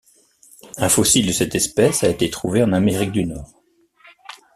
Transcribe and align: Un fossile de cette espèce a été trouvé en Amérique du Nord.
Un 0.77 0.89
fossile 0.89 1.27
de 1.27 1.31
cette 1.31 1.53
espèce 1.53 2.03
a 2.03 2.09
été 2.09 2.31
trouvé 2.31 2.63
en 2.63 2.73
Amérique 2.73 3.11
du 3.11 3.23
Nord. 3.25 3.53